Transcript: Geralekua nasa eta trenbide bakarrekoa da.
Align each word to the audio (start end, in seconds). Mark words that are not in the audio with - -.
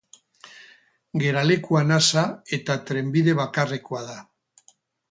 Geralekua 1.23 1.83
nasa 1.91 2.25
eta 2.59 2.81
trenbide 2.89 3.39
bakarrekoa 3.45 4.07
da. 4.13 4.19